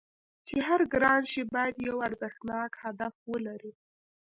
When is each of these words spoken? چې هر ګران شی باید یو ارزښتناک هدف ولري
چې 0.47 0.55
هر 0.67 0.81
ګران 0.93 1.21
شی 1.31 1.41
باید 1.53 1.75
یو 1.87 1.97
ارزښتناک 2.07 2.71
هدف 2.83 3.13
ولري 3.31 3.71